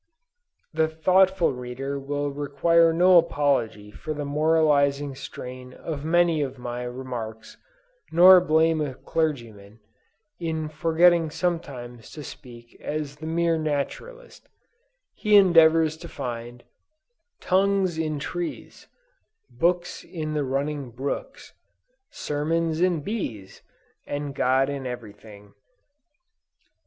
The 0.73 0.87
thoughtful 0.87 1.53
reader 1.53 1.99
will 1.99 2.31
require 2.31 2.91
no 2.91 3.19
apology 3.19 3.91
for 3.91 4.15
the 4.15 4.25
moralizing 4.25 5.13
strain 5.13 5.73
of 5.73 6.03
many 6.03 6.41
of 6.41 6.57
my 6.57 6.81
remarks, 6.85 7.55
nor 8.11 8.41
blame 8.41 8.81
a 8.81 8.95
clergyman, 8.95 9.79
if 10.39 10.71
forgetting 10.71 11.29
sometimes 11.29 12.09
to 12.13 12.23
speak 12.23 12.75
as 12.81 13.17
the 13.17 13.27
mere 13.27 13.59
naturalist, 13.59 14.49
he 15.13 15.35
endeavors 15.35 15.97
to 15.97 16.07
find, 16.07 16.63
"Tongues 17.39 17.99
in 17.99 18.17
trees, 18.17 18.87
books 19.51 20.03
in 20.03 20.33
the 20.33 20.43
running 20.43 20.89
brooks, 20.89 21.53
Sermons 22.09 22.81
in 22.81 23.01
'bees,' 23.01 23.61
and 24.07 24.33
'GOD' 24.33 24.67
in 24.71 24.87
every 24.87 25.13
thing." 25.13 25.53